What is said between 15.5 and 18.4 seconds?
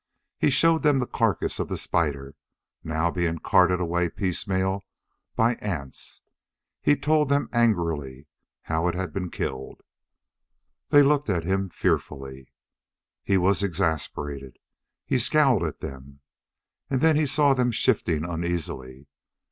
at them. And then he saw them shifting